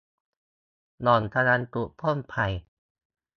[1.01, 2.45] หล่อนกำลังปลูกต้นไผ่